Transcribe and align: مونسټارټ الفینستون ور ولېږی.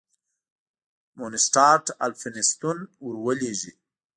مونسټارټ 1.17 1.85
الفینستون 2.05 2.77
ور 3.05 3.15
ولېږی. 3.25 3.71